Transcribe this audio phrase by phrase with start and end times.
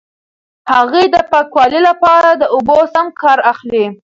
[0.73, 3.85] هغې د پاکوالي لپاره د اوبو سم کار اخلي.